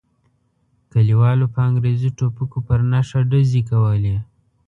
[0.91, 4.15] کلیوالو په انګریزي ټوپکو پر نښه ډزې کولې.